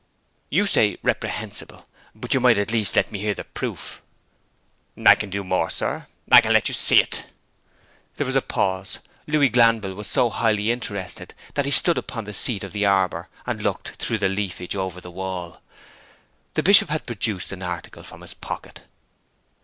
[0.49, 1.85] 'You say reprehensible.
[2.15, 4.01] But you might at least let me hear the proof!'
[4.97, 6.07] 'I can do more, sir.
[6.31, 7.25] I can let you see it!'
[8.15, 8.97] There was a pause.
[9.27, 13.29] Louis Glanville was so highly interested that he stood upon the seat of the arbour,
[13.45, 15.61] and looked through the leafage over the wall.
[16.55, 18.81] The Bishop had produced an article from his pocket.